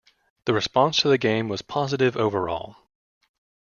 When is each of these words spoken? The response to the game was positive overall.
The 0.45 0.53
response 0.55 0.97
to 1.03 1.09
the 1.09 1.19
game 1.19 1.47
was 1.47 1.61
positive 1.61 2.17
overall. 2.17 2.75